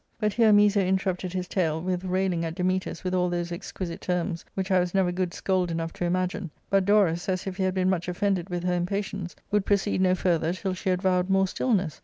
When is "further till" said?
10.15-10.73